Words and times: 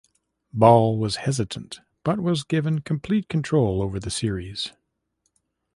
Ball 0.51 0.97
was 0.97 1.17
hesitant, 1.27 1.79
but 2.03 2.19
was 2.19 2.43
given 2.43 2.79
complete 2.81 3.29
control 3.29 3.83
over 3.83 3.99
the 3.99 4.09
series. 4.09 4.71